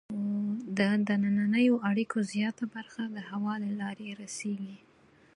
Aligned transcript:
د 0.77 0.79
دنننیو 1.07 1.75
اړیکو 1.89 2.17
زیاته 2.33 2.65
برخه 2.75 3.03
د 3.15 3.17
هوا 3.29 3.53
له 3.63 3.71
لارې 3.81 4.07
رسیږي. 4.21 4.77